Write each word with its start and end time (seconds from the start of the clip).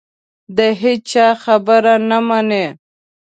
د 0.57 0.59
هېچا 0.81 1.27
خبره 1.43 1.93
نه 2.09 2.19
مني 2.27 2.65